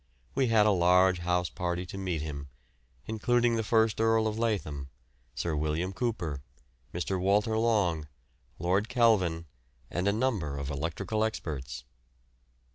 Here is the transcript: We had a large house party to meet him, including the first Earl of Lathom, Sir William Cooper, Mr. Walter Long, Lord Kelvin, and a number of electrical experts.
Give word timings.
We 0.33 0.47
had 0.47 0.65
a 0.65 0.71
large 0.71 1.19
house 1.19 1.47
party 1.51 1.85
to 1.85 1.95
meet 1.95 2.23
him, 2.23 2.47
including 3.05 3.55
the 3.55 3.61
first 3.63 4.01
Earl 4.01 4.25
of 4.25 4.35
Lathom, 4.39 4.89
Sir 5.35 5.55
William 5.55 5.93
Cooper, 5.93 6.41
Mr. 6.91 7.19
Walter 7.19 7.55
Long, 7.55 8.07
Lord 8.57 8.89
Kelvin, 8.89 9.45
and 9.91 10.07
a 10.07 10.11
number 10.11 10.57
of 10.57 10.71
electrical 10.71 11.23
experts. 11.23 11.83